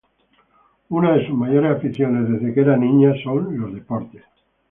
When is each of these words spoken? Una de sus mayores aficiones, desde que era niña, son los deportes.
Una 0.89 1.11
de 1.11 1.27
sus 1.27 1.35
mayores 1.37 1.77
aficiones, 1.77 2.27
desde 2.27 2.55
que 2.55 2.61
era 2.61 2.75
niña, 2.75 3.13
son 3.23 3.55
los 3.55 3.71
deportes. 3.71 4.23